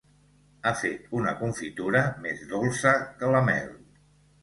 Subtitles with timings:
[0.69, 3.73] Ha fet una confitura més dolça que la mel!